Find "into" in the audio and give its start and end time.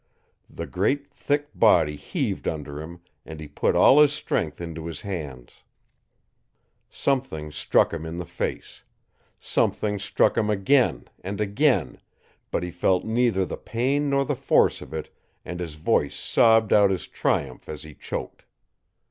4.59-4.87